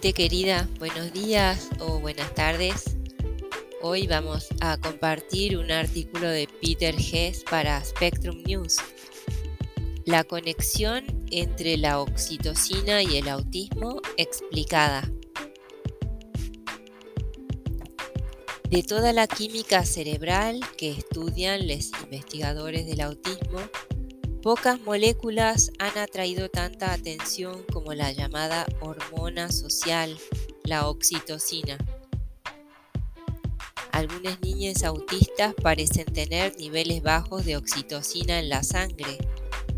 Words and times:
Querida, 0.00 0.68
buenos 0.78 1.12
días 1.12 1.70
o 1.78 1.98
buenas 1.98 2.34
tardes. 2.34 2.96
Hoy 3.80 4.06
vamos 4.06 4.48
a 4.60 4.76
compartir 4.76 5.56
un 5.56 5.72
artículo 5.72 6.28
de 6.28 6.46
Peter 6.60 6.94
Hess 6.94 7.42
para 7.42 7.82
Spectrum 7.82 8.42
News. 8.44 8.76
La 10.04 10.22
conexión 10.22 11.04
entre 11.30 11.78
la 11.78 12.00
oxitocina 12.00 13.02
y 13.02 13.16
el 13.16 13.28
autismo 13.28 14.02
explicada. 14.18 15.10
De 18.70 18.82
toda 18.82 19.12
la 19.12 19.26
química 19.26 19.84
cerebral 19.86 20.60
que 20.76 20.90
estudian 20.90 21.66
los 21.66 21.90
investigadores 22.02 22.86
del 22.86 23.00
autismo, 23.00 23.60
Pocas 24.44 24.78
moléculas 24.82 25.72
han 25.78 25.96
atraído 25.96 26.50
tanta 26.50 26.92
atención 26.92 27.62
como 27.72 27.94
la 27.94 28.12
llamada 28.12 28.66
hormona 28.82 29.50
social, 29.50 30.18
la 30.64 30.86
oxitocina. 30.86 31.78
Algunas 33.90 34.42
niñas 34.42 34.84
autistas 34.84 35.54
parecen 35.54 36.04
tener 36.04 36.58
niveles 36.58 37.02
bajos 37.02 37.46
de 37.46 37.56
oxitocina 37.56 38.38
en 38.38 38.50
la 38.50 38.62
sangre, 38.62 39.16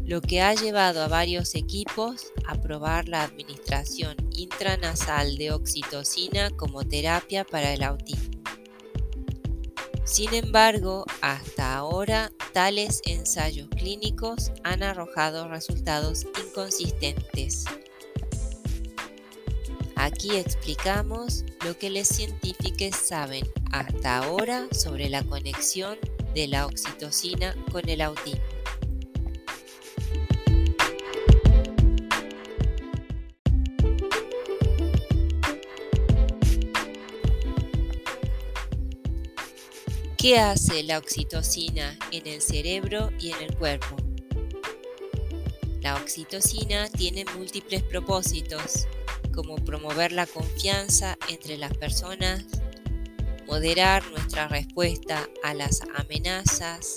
lo 0.05 0.21
que 0.21 0.43
ha 0.43 0.53
llevado 0.53 1.01
a 1.01 1.07
varios 1.07 1.55
equipos 1.55 2.33
a 2.49 2.61
probar 2.61 3.07
la 3.07 3.23
administración 3.23 4.17
intranasal 4.33 5.39
de 5.39 5.53
oxitocina 5.53 6.51
como 6.51 6.83
terapia 6.83 7.45
para 7.45 7.73
el 7.73 7.85
autismo. 7.85 8.36
Sin 10.07 10.33
embargo, 10.35 11.05
hasta 11.21 11.75
ahora 11.75 12.31
tales 12.53 13.03
ensayos 13.05 13.69
clínicos 13.71 14.53
han 14.63 14.85
arrojado 14.85 15.49
resultados 15.49 16.27
inconsistentes. 16.47 17.65
Aquí 19.97 20.37
explicamos 20.37 21.45
lo 21.65 21.77
que 21.77 21.91
los 21.91 22.07
científicos 22.07 22.97
saben 22.97 23.45
hasta 23.73 24.19
ahora 24.19 24.69
sobre 24.71 25.09
la 25.09 25.25
conexión 25.25 25.99
de 26.35 26.47
la 26.47 26.67
oxitocina 26.67 27.57
con 27.73 27.89
el 27.89 28.01
autismo. 28.01 28.46
¿Qué 40.27 40.41
hace 40.41 40.83
la 40.83 40.99
oxitocina 40.99 41.97
en 42.11 42.27
el 42.27 42.43
cerebro 42.43 43.13
y 43.21 43.31
en 43.31 43.43
el 43.43 43.57
cuerpo? 43.57 43.95
La 45.81 45.95
oxitocina 45.95 46.89
tiene 46.89 47.25
múltiples 47.37 47.85
propósitos, 47.85 48.89
como 49.33 49.55
promover 49.55 50.11
la 50.11 50.27
confianza 50.27 51.17
entre 51.29 51.57
las 51.57 51.73
personas, 51.77 52.45
moderar 53.47 54.05
nuestra 54.11 54.49
respuesta 54.49 55.29
a 55.45 55.55
las 55.55 55.83
amenazas 55.95 56.97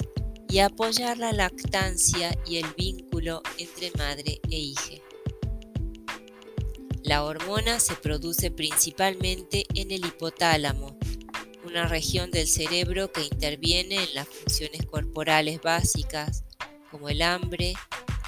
y 0.49 0.57
apoyar 0.57 1.19
la 1.19 1.31
lactancia 1.31 2.35
y 2.47 2.57
el 2.57 2.65
vínculo 2.75 3.43
entre 3.59 3.91
madre 3.91 4.41
e 4.49 4.57
hija. 4.57 5.03
La 7.03 7.23
hormona 7.23 7.79
se 7.79 7.93
produce 7.93 8.49
principalmente 8.49 9.67
en 9.75 9.91
el 9.91 10.03
hipotálamo, 10.03 10.97
una 11.69 11.87
región 11.87 12.31
del 12.31 12.47
cerebro 12.47 13.11
que 13.11 13.21
interviene 13.21 14.03
en 14.03 14.15
las 14.15 14.27
funciones 14.27 14.85
corporales 14.87 15.61
básicas 15.61 16.43
como 16.89 17.09
el 17.09 17.21
hambre, 17.21 17.73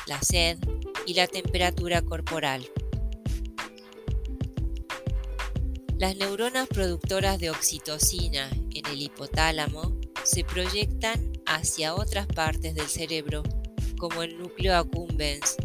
la 0.05 0.21
sed 0.21 0.59
y 1.07 1.15
la 1.15 1.25
temperatura 1.25 2.03
corporal. 2.03 2.69
Las 5.97 6.15
neuronas 6.15 6.67
productoras 6.67 7.39
de 7.39 7.49
oxitocina 7.49 8.49
en 8.73 8.85
el 8.85 9.01
hipotálamo 9.01 9.99
se 10.23 10.43
proyectan 10.43 11.33
hacia 11.47 11.95
otras 11.95 12.27
partes 12.27 12.75
del 12.75 12.87
cerebro, 12.87 13.41
como 13.97 14.21
el 14.21 14.37
núcleo 14.37 14.75
accumbens, 14.75 15.55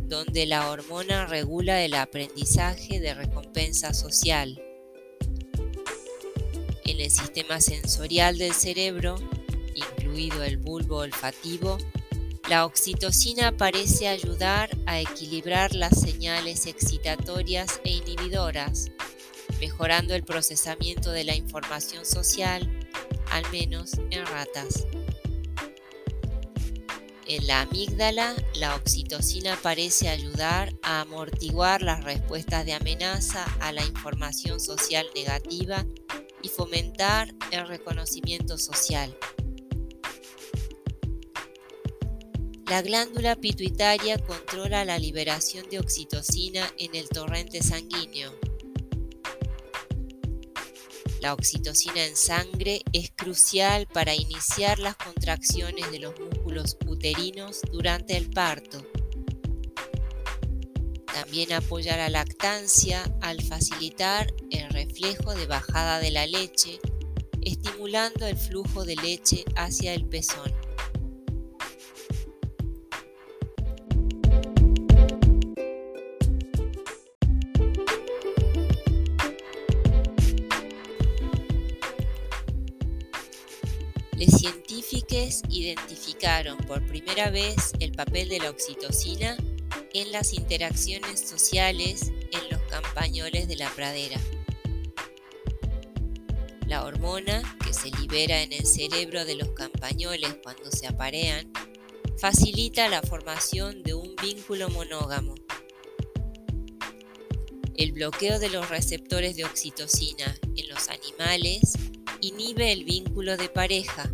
donde 0.00 0.46
la 0.46 0.70
hormona 0.70 1.26
regula 1.26 1.84
el 1.84 1.94
aprendizaje 1.94 3.00
de 3.00 3.12
recompensa 3.12 3.92
social 3.92 4.62
en 6.90 7.00
el 7.00 7.10
sistema 7.10 7.60
sensorial 7.60 8.38
del 8.38 8.54
cerebro, 8.54 9.16
incluido 9.74 10.42
el 10.42 10.56
bulbo 10.56 10.98
olfativo, 10.98 11.76
la 12.48 12.64
oxitocina 12.64 13.54
parece 13.54 14.08
ayudar 14.08 14.70
a 14.86 14.98
equilibrar 14.98 15.74
las 15.74 16.00
señales 16.00 16.64
excitatorias 16.64 17.80
e 17.84 17.90
inhibidoras, 17.90 18.90
mejorando 19.60 20.14
el 20.14 20.24
procesamiento 20.24 21.12
de 21.12 21.24
la 21.24 21.34
información 21.34 22.06
social, 22.06 22.66
al 23.30 23.44
menos 23.52 23.92
en 24.10 24.24
ratas. 24.24 24.86
En 27.26 27.46
la 27.46 27.60
amígdala, 27.60 28.34
la 28.54 28.74
oxitocina 28.74 29.58
parece 29.62 30.08
ayudar 30.08 30.72
a 30.80 31.02
amortiguar 31.02 31.82
las 31.82 32.02
respuestas 32.02 32.64
de 32.64 32.72
amenaza 32.72 33.44
a 33.60 33.72
la 33.72 33.84
información 33.84 34.58
social 34.58 35.06
negativa 35.14 35.84
y 36.42 36.48
fomentar 36.48 37.34
el 37.50 37.66
reconocimiento 37.66 38.58
social. 38.58 39.16
La 42.68 42.82
glándula 42.82 43.36
pituitaria 43.36 44.18
controla 44.18 44.84
la 44.84 44.98
liberación 44.98 45.68
de 45.70 45.78
oxitocina 45.78 46.70
en 46.78 46.94
el 46.94 47.08
torrente 47.08 47.62
sanguíneo. 47.62 48.32
La 51.20 51.32
oxitocina 51.32 52.04
en 52.04 52.14
sangre 52.14 52.82
es 52.92 53.10
crucial 53.10 53.86
para 53.86 54.14
iniciar 54.14 54.78
las 54.78 54.96
contracciones 54.96 55.90
de 55.90 56.00
los 56.00 56.20
músculos 56.20 56.76
uterinos 56.86 57.62
durante 57.72 58.16
el 58.16 58.30
parto 58.30 58.86
también 61.28 61.52
apoya 61.52 61.96
la 61.96 62.08
lactancia 62.08 63.02
al 63.20 63.42
facilitar 63.42 64.32
reflejo 64.98 65.32
de 65.34 65.46
bajada 65.46 66.00
de 66.00 66.10
la 66.10 66.26
leche, 66.26 66.80
estimulando 67.42 68.26
el 68.26 68.36
flujo 68.36 68.84
de 68.84 68.96
leche 68.96 69.44
hacia 69.54 69.94
el 69.94 70.04
pezón. 70.04 70.52
Los 84.16 84.34
científicos 84.40 85.42
identificaron 85.48 86.58
por 86.66 86.84
primera 86.86 87.30
vez 87.30 87.72
el 87.78 87.92
papel 87.92 88.28
de 88.28 88.40
la 88.40 88.50
oxitocina 88.50 89.36
en 89.94 90.10
las 90.10 90.34
interacciones 90.34 91.20
sociales 91.20 92.10
en 92.32 92.50
los 92.50 92.60
campañoles 92.62 93.46
de 93.46 93.56
la 93.56 93.70
pradera. 93.70 94.18
La 96.68 96.84
hormona 96.84 97.42
que 97.64 97.72
se 97.72 97.90
libera 97.90 98.42
en 98.42 98.52
el 98.52 98.66
cerebro 98.66 99.24
de 99.24 99.34
los 99.34 99.48
campañoles 99.50 100.36
cuando 100.42 100.70
se 100.70 100.86
aparean 100.86 101.50
facilita 102.18 102.88
la 102.88 103.02
formación 103.02 103.82
de 103.82 103.94
un 103.94 104.14
vínculo 104.22 104.68
monógamo. 104.68 105.34
El 107.74 107.92
bloqueo 107.92 108.38
de 108.38 108.50
los 108.50 108.68
receptores 108.68 109.34
de 109.36 109.44
oxitocina 109.44 110.36
en 110.56 110.68
los 110.68 110.88
animales 110.88 111.72
inhibe 112.20 112.72
el 112.72 112.84
vínculo 112.84 113.36
de 113.36 113.48
pareja 113.48 114.12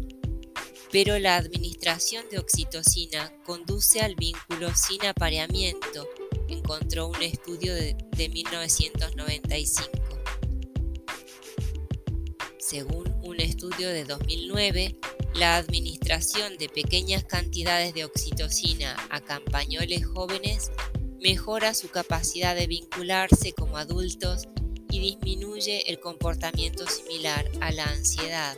pero 0.95 1.19
la 1.19 1.35
administración 1.35 2.25
de 2.31 2.39
oxitocina 2.39 3.33
conduce 3.45 3.99
al 3.99 4.15
vínculo 4.15 4.73
sin 4.77 5.05
apareamiento, 5.05 6.09
encontró 6.47 7.09
un 7.09 7.21
estudio 7.21 7.75
de, 7.75 7.97
1995. 8.17 10.04
Según 12.65 13.15
un 13.23 13.41
estudio 13.41 13.91
de 13.91 14.07
2009, 14.07 14.99
la 15.35 15.57
administración 15.57 16.57
de 16.57 16.71
pequeñas 16.71 17.23
cantidades 17.23 17.93
de 17.93 18.07
oxitocina 18.07 18.97
a 19.11 19.21
campañoles 19.21 20.07
jóvenes 20.07 20.73
mejora 21.21 21.75
su 21.75 21.91
capacidad 21.91 22.57
de 22.57 22.67
vincularse 22.67 23.53
como 23.53 23.77
adultos 23.77 24.49
y 24.91 24.99
disminuye 24.99 25.91
el 25.91 26.01
comportamiento 26.01 26.87
similar 26.87 27.45
a 27.61 27.71
la 27.71 27.85
ansiedad 27.85 28.57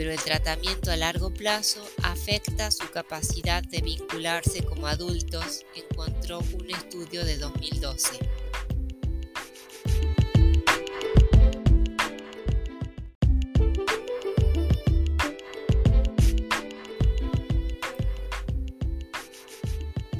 pero 0.00 0.12
el 0.12 0.22
tratamiento 0.22 0.90
a 0.90 0.96
largo 0.96 1.30
plazo 1.30 1.86
afecta 2.02 2.70
su 2.70 2.88
capacidad 2.90 3.62
de 3.62 3.82
vincularse 3.82 4.64
como 4.64 4.86
adultos, 4.86 5.66
encontró 5.74 6.38
un 6.38 6.70
estudio 6.70 7.22
de 7.22 7.36
2012. 7.36 8.29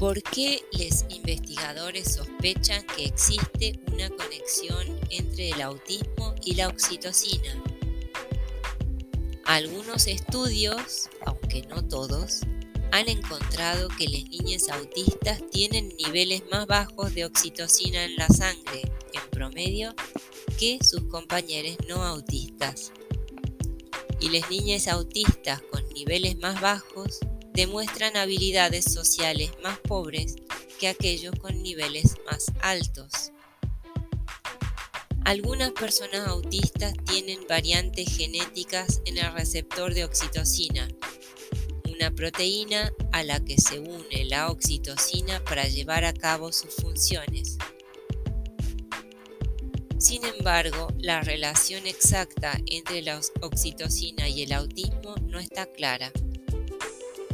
¿Por 0.01 0.23
qué 0.23 0.63
los 0.73 1.05
investigadores 1.11 2.15
sospechan 2.15 2.83
que 2.97 3.05
existe 3.05 3.79
una 3.93 4.09
conexión 4.09 4.99
entre 5.11 5.51
el 5.51 5.61
autismo 5.61 6.35
y 6.43 6.55
la 6.55 6.69
oxitocina? 6.69 7.63
Algunos 9.45 10.07
estudios, 10.07 11.11
aunque 11.27 11.67
no 11.69 11.87
todos, 11.87 12.41
han 12.93 13.11
encontrado 13.11 13.89
que 13.89 14.09
las 14.09 14.25
niñas 14.31 14.71
autistas 14.71 15.43
tienen 15.51 15.95
niveles 15.99 16.45
más 16.51 16.67
bajos 16.67 17.15
de 17.15 17.27
oxitocina 17.27 18.03
en 18.03 18.17
la 18.17 18.29
sangre, 18.29 18.91
en 19.13 19.31
promedio, 19.31 19.95
que 20.59 20.79
sus 20.83 21.03
compañeros 21.11 21.77
no 21.87 22.03
autistas. 22.03 22.91
Y 24.19 24.31
las 24.31 24.49
niñas 24.49 24.89
autistas 24.89 25.61
con 25.71 25.87
niveles 25.91 26.39
más 26.39 26.59
bajos 26.63 27.21
demuestran 27.61 28.17
habilidades 28.17 28.87
sociales 28.87 29.51
más 29.63 29.79
pobres 29.81 30.37
que 30.79 30.89
aquellos 30.89 31.35
con 31.39 31.63
niveles 31.63 32.17
más 32.25 32.51
altos. 32.63 33.33
Algunas 35.27 35.73
personas 35.73 36.27
autistas 36.27 36.95
tienen 37.05 37.41
variantes 37.47 38.17
genéticas 38.17 39.03
en 39.05 39.19
el 39.19 39.31
receptor 39.35 39.93
de 39.93 40.07
oxitocina, 40.07 40.89
una 41.85 42.11
proteína 42.11 42.95
a 43.13 43.25
la 43.25 43.45
que 43.45 43.59
se 43.59 43.79
une 43.79 44.25
la 44.25 44.51
oxitocina 44.51 45.45
para 45.45 45.69
llevar 45.69 46.07
a 46.07 46.15
cabo 46.15 46.53
sus 46.53 46.75
funciones. 46.77 47.59
Sin 49.99 50.25
embargo, 50.25 50.89
la 50.99 51.21
relación 51.21 51.87
exacta 51.87 52.59
entre 52.65 53.03
la 53.03 53.21
oxitocina 53.43 54.31
y 54.31 54.45
el 54.45 54.53
autismo 54.55 55.15
no 55.27 55.39
está 55.39 55.67
clara. 55.67 56.11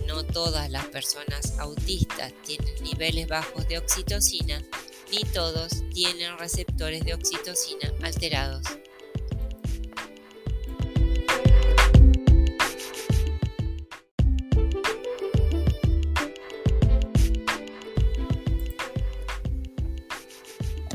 No 0.06 0.24
todas 0.24 0.70
las 0.70 0.86
personas 0.86 1.58
autistas 1.58 2.32
tienen 2.44 2.74
niveles 2.82 3.26
bajos 3.28 3.66
de 3.68 3.78
oxitocina, 3.78 4.62
ni 5.10 5.24
todos 5.32 5.82
tienen 5.92 6.38
receptores 6.38 7.04
de 7.04 7.14
oxitocina 7.14 7.92
alterados. 8.02 8.62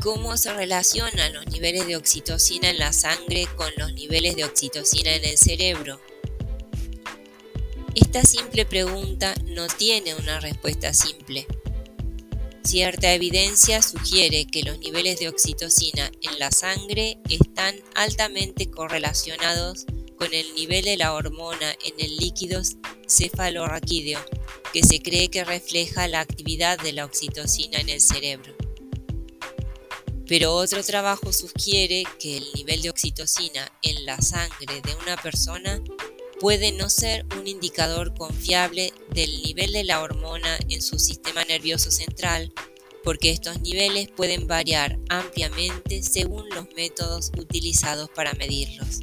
cómo 0.02 0.36
se 0.36 0.52
relacionan 0.52 1.32
los 1.32 1.46
niveles 1.46 1.86
de 1.86 1.94
oxitocina 1.94 2.70
en 2.70 2.78
la 2.78 2.92
sangre 2.92 3.46
con 3.54 3.70
los 3.76 3.92
niveles 3.92 4.34
de 4.34 4.44
oxitocina 4.44 5.14
en 5.14 5.24
el 5.24 5.38
cerebro. 5.38 6.00
Esta 7.94 8.22
simple 8.22 8.64
pregunta 8.64 9.34
no 9.48 9.66
tiene 9.66 10.14
una 10.14 10.40
respuesta 10.40 10.94
simple. 10.94 11.46
Cierta 12.64 13.12
evidencia 13.12 13.82
sugiere 13.82 14.46
que 14.46 14.62
los 14.62 14.78
niveles 14.78 15.20
de 15.20 15.28
oxitocina 15.28 16.10
en 16.22 16.38
la 16.38 16.50
sangre 16.50 17.18
están 17.28 17.74
altamente 17.94 18.70
correlacionados 18.70 19.84
con 20.16 20.32
el 20.32 20.54
nivel 20.54 20.86
de 20.86 20.96
la 20.96 21.12
hormona 21.12 21.72
en 21.84 21.94
el 21.98 22.16
líquido 22.16 22.62
cefalorraquídeo, 23.06 24.20
que 24.72 24.82
se 24.82 25.02
cree 25.02 25.28
que 25.28 25.44
refleja 25.44 26.08
la 26.08 26.20
actividad 26.20 26.78
de 26.78 26.94
la 26.94 27.04
oxitocina 27.04 27.78
en 27.78 27.90
el 27.90 28.00
cerebro. 28.00 28.54
Pero 30.26 30.54
otro 30.54 30.82
trabajo 30.82 31.30
sugiere 31.30 32.04
que 32.18 32.38
el 32.38 32.46
nivel 32.54 32.80
de 32.80 32.88
oxitocina 32.88 33.70
en 33.82 34.06
la 34.06 34.18
sangre 34.22 34.80
de 34.80 34.94
una 35.02 35.16
persona 35.20 35.82
puede 36.42 36.72
no 36.72 36.90
ser 36.90 37.24
un 37.38 37.46
indicador 37.46 38.14
confiable 38.14 38.92
del 39.14 39.30
nivel 39.42 39.70
de 39.70 39.84
la 39.84 40.02
hormona 40.02 40.58
en 40.68 40.82
su 40.82 40.98
sistema 40.98 41.44
nervioso 41.44 41.92
central, 41.92 42.52
porque 43.04 43.30
estos 43.30 43.60
niveles 43.60 44.08
pueden 44.08 44.48
variar 44.48 44.98
ampliamente 45.08 46.02
según 46.02 46.48
los 46.50 46.66
métodos 46.74 47.30
utilizados 47.38 48.10
para 48.10 48.32
medirlos. 48.32 49.02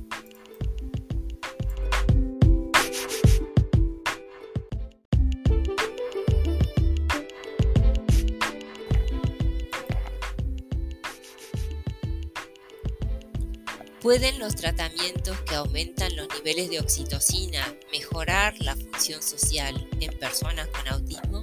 ¿Pueden 14.02 14.40
los 14.40 14.56
tratamientos 14.56 15.42
que 15.42 15.56
aumentan 15.56 16.16
los 16.16 16.30
niveles 16.34 16.70
de 16.70 16.80
oxitocina 16.80 17.76
mejorar 17.92 18.56
la 18.60 18.78
función 18.78 19.22
social 19.22 19.90
en 20.00 20.18
personas 20.18 20.70
con 20.70 20.88
autismo? 20.88 21.42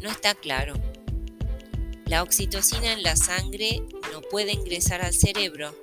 No 0.00 0.08
está 0.08 0.34
claro. 0.34 0.72
La 2.06 2.22
oxitocina 2.22 2.94
en 2.94 3.02
la 3.02 3.16
sangre 3.16 3.82
no 4.12 4.22
puede 4.22 4.52
ingresar 4.52 5.02
al 5.02 5.12
cerebro, 5.12 5.78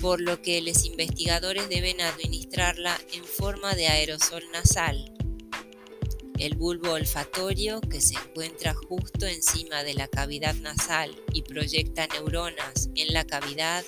por 0.00 0.18
lo 0.22 0.40
que 0.40 0.62
los 0.62 0.86
investigadores 0.86 1.68
deben 1.68 2.00
administrarla 2.00 2.98
en 3.12 3.24
forma 3.24 3.74
de 3.74 3.88
aerosol 3.88 4.44
nasal. 4.50 5.12
El 6.38 6.56
bulbo 6.56 6.92
olfatorio, 6.92 7.82
que 7.82 8.00
se 8.00 8.14
encuentra 8.14 8.72
justo 8.72 9.26
encima 9.26 9.84
de 9.84 9.92
la 9.92 10.08
cavidad 10.08 10.54
nasal 10.54 11.14
y 11.34 11.42
proyecta 11.42 12.06
neuronas 12.06 12.88
en 12.94 13.12
la 13.12 13.24
cavidad, 13.26 13.84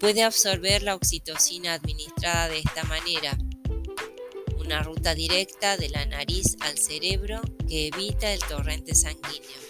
puede 0.00 0.22
absorber 0.22 0.82
la 0.82 0.94
oxitocina 0.94 1.74
administrada 1.74 2.48
de 2.48 2.60
esta 2.60 2.84
manera, 2.84 3.36
una 4.58 4.82
ruta 4.82 5.14
directa 5.14 5.76
de 5.76 5.90
la 5.90 6.06
nariz 6.06 6.56
al 6.60 6.78
cerebro 6.78 7.42
que 7.68 7.88
evita 7.88 8.32
el 8.32 8.40
torrente 8.40 8.94
sanguíneo. 8.94 9.60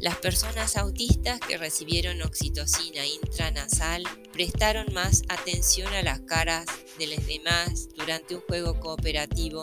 Las 0.00 0.16
personas 0.18 0.76
autistas 0.76 1.40
que 1.40 1.56
recibieron 1.56 2.20
oxitocina 2.20 3.06
intranasal 3.06 4.02
prestaron 4.32 4.92
más 4.92 5.22
atención 5.28 5.94
a 5.94 6.02
las 6.02 6.20
caras 6.20 6.66
de 6.98 7.06
los 7.06 7.26
demás 7.26 7.88
durante 7.96 8.34
un 8.34 8.42
juego 8.42 8.78
cooperativo, 8.80 9.62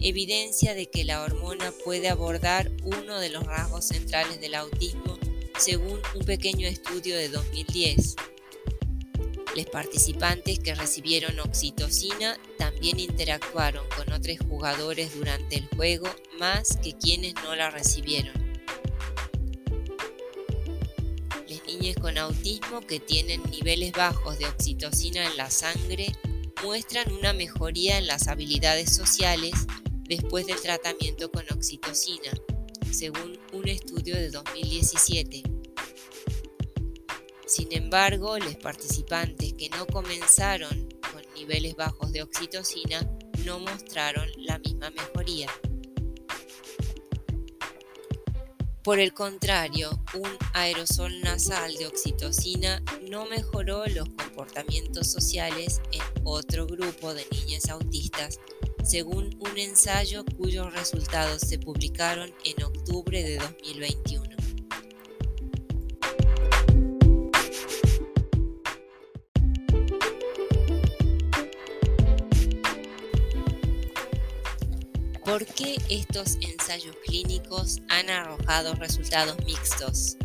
evidencia 0.00 0.74
de 0.74 0.86
que 0.86 1.04
la 1.04 1.22
hormona 1.22 1.72
puede 1.84 2.08
abordar 2.08 2.72
uno 2.82 3.20
de 3.20 3.28
los 3.28 3.44
rasgos 3.44 3.86
centrales 3.86 4.40
del 4.40 4.56
autismo 4.56 5.17
según 5.58 6.00
un 6.14 6.24
pequeño 6.24 6.68
estudio 6.68 7.16
de 7.16 7.28
2010. 7.28 8.14
Los 9.56 9.66
participantes 9.66 10.60
que 10.60 10.74
recibieron 10.74 11.38
oxitocina 11.40 12.38
también 12.58 13.00
interactuaron 13.00 13.84
con 13.96 14.12
otros 14.12 14.38
jugadores 14.48 15.14
durante 15.16 15.56
el 15.56 15.68
juego 15.76 16.08
más 16.38 16.76
que 16.76 16.92
quienes 16.92 17.34
no 17.42 17.56
la 17.56 17.70
recibieron. 17.70 18.34
Las 21.48 21.64
niñas 21.66 21.96
con 22.00 22.18
autismo 22.18 22.80
que 22.82 23.00
tienen 23.00 23.42
niveles 23.50 23.92
bajos 23.92 24.38
de 24.38 24.46
oxitocina 24.46 25.26
en 25.26 25.36
la 25.36 25.50
sangre 25.50 26.12
muestran 26.62 27.10
una 27.12 27.32
mejoría 27.32 27.98
en 27.98 28.06
las 28.06 28.28
habilidades 28.28 28.94
sociales 28.94 29.54
después 30.04 30.46
del 30.46 30.60
tratamiento 30.60 31.30
con 31.32 31.44
oxitocina, 31.50 32.30
según 32.92 33.38
un 33.52 33.68
estudio 33.68 34.14
de 34.14 34.30
2017. 34.30 35.42
Sin 37.46 37.72
embargo, 37.72 38.38
los 38.38 38.56
participantes 38.56 39.54
que 39.54 39.68
no 39.70 39.86
comenzaron 39.86 40.88
con 41.12 41.22
niveles 41.34 41.76
bajos 41.76 42.12
de 42.12 42.22
oxitocina 42.22 43.00
no 43.44 43.58
mostraron 43.58 44.28
la 44.36 44.58
misma 44.58 44.90
mejoría. 44.90 45.48
Por 48.82 49.00
el 49.00 49.12
contrario, 49.12 50.02
un 50.14 50.30
aerosol 50.54 51.20
nasal 51.20 51.74
de 51.76 51.86
oxitocina 51.86 52.82
no 53.08 53.26
mejoró 53.26 53.86
los 53.86 54.08
comportamientos 54.08 55.10
sociales 55.10 55.82
en 55.92 56.02
otro 56.24 56.66
grupo 56.66 57.12
de 57.12 57.26
niñas 57.30 57.68
autistas 57.68 58.40
según 58.84 59.36
un 59.40 59.58
ensayo 59.58 60.24
cuyos 60.36 60.72
resultados 60.72 61.42
se 61.42 61.58
publicaron 61.58 62.32
en 62.44 62.62
octubre 62.64 63.22
de 63.22 63.36
2021. 63.38 64.38
¿Por 75.24 75.44
qué 75.44 75.76
estos 75.90 76.36
ensayos 76.40 76.96
clínicos 77.04 77.80
han 77.90 78.08
arrojado 78.08 78.74
resultados 78.74 79.36
mixtos? 79.44 80.16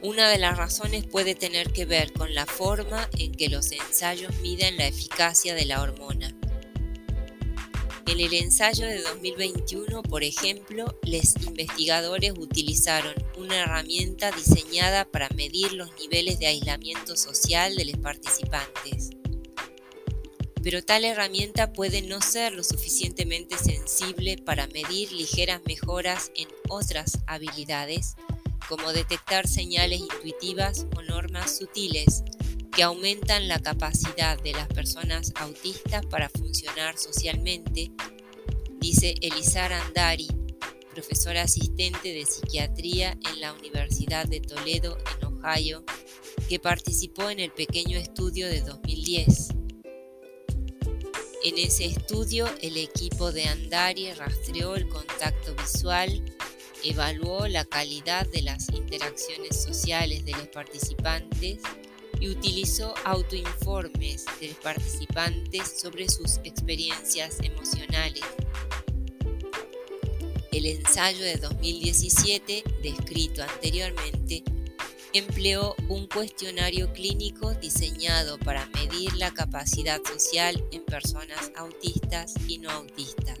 Una 0.00 0.30
de 0.30 0.38
las 0.38 0.56
razones 0.56 1.04
puede 1.06 1.34
tener 1.34 1.70
que 1.70 1.84
ver 1.84 2.12
con 2.12 2.34
la 2.34 2.46
forma 2.46 3.08
en 3.18 3.32
que 3.32 3.48
los 3.48 3.70
ensayos 3.72 4.34
miden 4.40 4.78
la 4.78 4.86
eficacia 4.86 5.54
de 5.54 5.66
la 5.66 5.82
hormona. 5.82 6.37
En 8.08 8.20
el 8.20 8.32
ensayo 8.32 8.86
de 8.86 9.02
2021, 9.02 10.02
por 10.02 10.22
ejemplo, 10.24 10.98
los 11.02 11.36
investigadores 11.46 12.32
utilizaron 12.38 13.12
una 13.36 13.58
herramienta 13.58 14.30
diseñada 14.30 15.04
para 15.04 15.28
medir 15.36 15.74
los 15.74 15.90
niveles 16.00 16.38
de 16.38 16.46
aislamiento 16.46 17.16
social 17.16 17.76
de 17.76 17.84
los 17.84 17.98
participantes. 17.98 19.10
pero 20.62 20.82
tal 20.82 21.04
herramienta 21.04 21.72
puede 21.72 22.02
no 22.02 22.20
ser 22.20 22.52
lo 22.52 22.64
suficientemente 22.64 23.56
sensible 23.56 24.38
para 24.38 24.66
medir 24.68 25.12
ligeras 25.12 25.60
mejoras 25.66 26.32
en 26.34 26.48
otras 26.68 27.18
habilidades, 27.26 28.16
como 28.68 28.92
detectar 28.92 29.46
señales 29.46 30.00
intuitivas 30.00 30.86
o 30.96 31.02
normas 31.02 31.58
sutiles 31.58 32.22
que 32.78 32.84
aumentan 32.84 33.48
la 33.48 33.58
capacidad 33.58 34.40
de 34.40 34.52
las 34.52 34.68
personas 34.68 35.32
autistas 35.34 36.06
para 36.06 36.28
funcionar 36.28 36.96
socialmente, 36.96 37.90
dice 38.78 39.16
Elizar 39.20 39.72
Andari, 39.72 40.28
profesora 40.94 41.42
asistente 41.42 42.12
de 42.12 42.24
psiquiatría 42.24 43.18
en 43.32 43.40
la 43.40 43.52
Universidad 43.52 44.26
de 44.26 44.40
Toledo 44.40 44.96
en 44.96 45.26
Ohio, 45.26 45.82
que 46.48 46.60
participó 46.60 47.30
en 47.30 47.40
el 47.40 47.50
pequeño 47.50 47.98
estudio 47.98 48.46
de 48.46 48.60
2010. 48.60 49.48
En 51.42 51.58
ese 51.58 51.86
estudio, 51.86 52.46
el 52.62 52.76
equipo 52.76 53.32
de 53.32 53.46
Andari 53.46 54.12
rastreó 54.12 54.76
el 54.76 54.88
contacto 54.88 55.52
visual, 55.56 56.22
evaluó 56.84 57.48
la 57.48 57.64
calidad 57.64 58.24
de 58.28 58.42
las 58.42 58.68
interacciones 58.68 59.60
sociales 59.60 60.24
de 60.24 60.30
los 60.30 60.46
participantes 60.46 61.58
y 62.20 62.28
utilizó 62.28 62.94
autoinformes 63.04 64.24
de 64.40 64.54
participantes 64.62 65.80
sobre 65.80 66.08
sus 66.08 66.38
experiencias 66.44 67.38
emocionales. 67.40 68.24
El 70.50 70.66
ensayo 70.66 71.24
de 71.24 71.36
2017, 71.36 72.64
descrito 72.82 73.42
anteriormente, 73.42 74.42
empleó 75.12 75.74
un 75.88 76.06
cuestionario 76.06 76.92
clínico 76.92 77.54
diseñado 77.54 78.38
para 78.38 78.66
medir 78.66 79.14
la 79.14 79.32
capacidad 79.32 80.00
social 80.02 80.62
en 80.72 80.84
personas 80.84 81.52
autistas 81.56 82.34
y 82.46 82.58
no 82.58 82.70
autistas. 82.70 83.38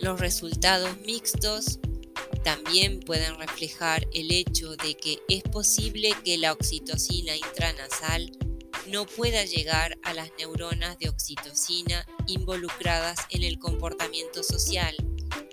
Los 0.00 0.20
resultados 0.20 0.96
mixtos 1.00 1.80
también 2.48 3.00
pueden 3.00 3.38
reflejar 3.38 4.08
el 4.14 4.32
hecho 4.32 4.74
de 4.76 4.94
que 4.94 5.18
es 5.28 5.42
posible 5.42 6.14
que 6.24 6.38
la 6.38 6.52
oxitocina 6.52 7.36
intranasal 7.36 8.32
no 8.86 9.04
pueda 9.04 9.44
llegar 9.44 9.98
a 10.02 10.14
las 10.14 10.30
neuronas 10.38 10.98
de 10.98 11.10
oxitocina 11.10 12.06
involucradas 12.26 13.18
en 13.28 13.42
el 13.42 13.58
comportamiento 13.58 14.42
social, 14.42 14.96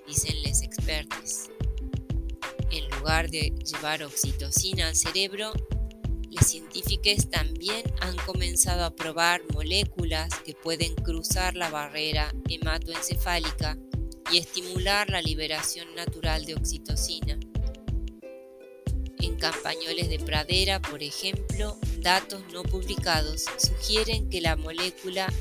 dicen 0.06 0.42
los 0.42 0.62
expertos. 0.62 1.50
En 2.70 2.88
lugar 2.96 3.28
de 3.28 3.52
llevar 3.62 4.02
oxitocina 4.02 4.88
al 4.88 4.96
cerebro, 4.96 5.52
los 6.30 6.46
científicos 6.46 7.28
también 7.28 7.82
han 8.00 8.16
comenzado 8.24 8.86
a 8.86 8.96
probar 8.96 9.42
moléculas 9.52 10.30
que 10.46 10.54
pueden 10.54 10.94
cruzar 10.94 11.56
la 11.56 11.68
barrera 11.68 12.32
hematoencefálica 12.48 13.76
y 14.32 14.38
estimular 14.38 15.10
la 15.10 15.22
liberación 15.22 15.94
natural 15.94 16.44
de 16.44 16.54
oxitocina. 16.54 17.38
En 19.18 19.36
campañoles 19.36 20.08
de 20.08 20.18
pradera, 20.18 20.80
por 20.80 21.02
ejemplo, 21.02 21.78
datos 21.98 22.42
no 22.52 22.62
publicados 22.62 23.44
sugieren 23.58 24.28
que 24.28 24.40
la 24.40 24.56
molécula 24.56 25.32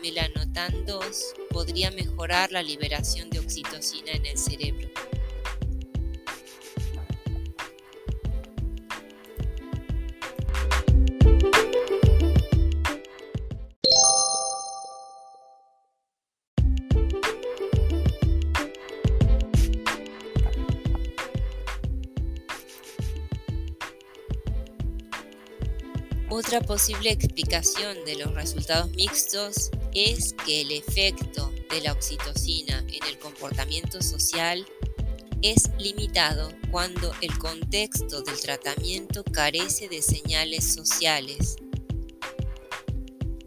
melanotan 0.00 0.86
2 0.86 1.34
podría 1.50 1.90
mejorar 1.90 2.52
la 2.52 2.62
liberación 2.62 3.30
de 3.30 3.40
oxitocina 3.40 4.12
en 4.12 4.26
el 4.26 4.38
cerebro. 4.38 4.88
Otra 26.38 26.60
posible 26.60 27.10
explicación 27.10 28.04
de 28.04 28.14
los 28.14 28.32
resultados 28.32 28.92
mixtos 28.92 29.72
es 29.92 30.36
que 30.46 30.60
el 30.60 30.70
efecto 30.70 31.52
de 31.68 31.80
la 31.80 31.90
oxitocina 31.90 32.78
en 32.78 33.04
el 33.08 33.18
comportamiento 33.18 34.00
social 34.00 34.64
es 35.42 35.68
limitado 35.80 36.52
cuando 36.70 37.10
el 37.22 37.36
contexto 37.38 38.22
del 38.22 38.40
tratamiento 38.40 39.24
carece 39.24 39.88
de 39.88 40.00
señales 40.00 40.62
sociales. 40.72 41.56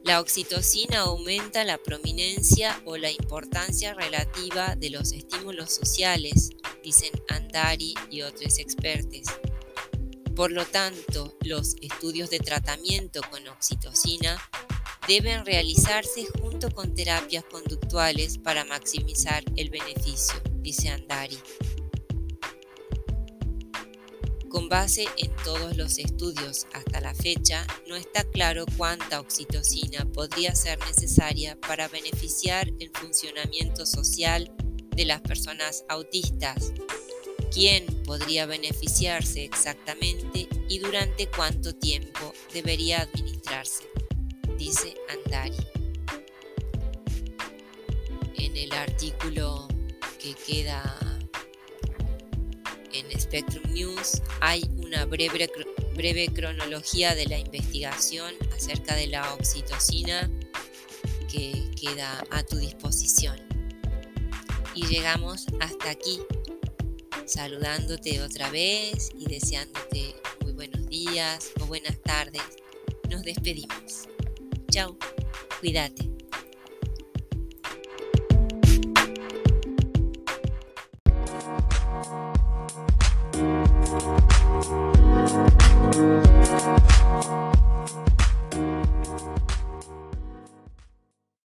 La 0.04 0.20
oxitocina 0.20 1.00
aumenta 1.00 1.64
la 1.64 1.78
prominencia 1.78 2.84
o 2.86 2.98
la 2.98 3.10
importancia 3.10 3.94
relativa 3.94 4.76
de 4.76 4.90
los 4.90 5.14
estímulos 5.14 5.74
sociales, 5.74 6.50
dicen 6.84 7.12
Andari 7.30 7.94
y 8.10 8.24
otros 8.24 8.60
expertos. 8.60 9.28
Por 10.36 10.52
lo 10.52 10.66
tanto, 10.66 11.38
los 11.42 11.76
estudios 11.82 12.30
de 12.30 12.40
tratamiento 12.40 13.22
con 13.30 13.48
oxitocina 13.50 14.42
deben 15.08 15.46
realizarse 15.46 16.26
junto 16.40 16.72
con 16.72 16.96
terapias 16.96 17.44
conductuales 17.46 18.38
para 18.38 18.64
maximizar 18.64 19.44
el 19.58 19.70
beneficio, 19.70 20.42
dice 20.62 20.90
Andari. 20.90 21.38
Con 24.50 24.70
base 24.70 25.06
en 25.18 25.36
todos 25.44 25.76
los 25.78 25.98
estudios 25.98 26.66
hasta 26.74 27.02
la 27.02 27.14
fecha, 27.14 27.66
no 27.88 27.96
está 27.96 28.24
claro 28.24 28.66
cuánta 28.78 29.20
oxitocina 29.20 30.06
podría 30.14 30.56
ser 30.56 30.80
necesaria 30.80 31.58
para 31.60 31.88
beneficiar 31.88 32.70
el 32.80 32.90
funcionamiento 32.94 33.86
social 33.86 34.54
de 34.96 35.06
las 35.06 35.22
personas 35.22 35.86
autistas 35.88 36.74
quién 37.52 37.86
podría 38.06 38.46
beneficiarse 38.46 39.44
exactamente 39.44 40.48
y 40.70 40.80
durante 40.80 41.28
cuánto 41.28 41.76
tiempo 41.76 42.34
debería 42.54 43.02
administrarse, 43.02 43.84
dice 44.58 44.96
Andari. 45.10 45.58
En 48.36 48.56
el 48.56 48.72
artículo 48.74 49.68
que 50.20 50.34
queda 50.34 50.98
en 52.94 53.20
Spectrum 53.20 53.72
News 53.74 54.22
hay 54.40 54.70
una 54.78 55.06
breve, 55.06 55.50
breve 55.96 56.28
cronología 56.34 57.16
de 57.16 57.26
la 57.26 57.38
investigación 57.38 58.34
acerca 58.56 58.96
de 58.96 59.08
la 59.08 59.34
oxitocina 59.34 60.30
que 61.32 61.70
queda 61.80 62.24
a 62.30 62.44
tu 62.44 62.58
disposición. 62.58 63.40
Y 64.74 64.86
llegamos 64.88 65.48
hasta 65.60 65.90
aquí 65.90 66.22
saludándote 67.32 68.22
otra 68.22 68.50
vez 68.50 69.10
y 69.18 69.26
deseándote 69.26 70.16
muy 70.42 70.52
buenos 70.52 70.86
días 70.88 71.52
o 71.62 71.66
buenas 71.66 71.98
tardes. 72.02 72.44
Nos 73.10 73.24
despedimos. 73.24 74.10
Chao, 74.70 74.98
cuídate. 75.62 76.11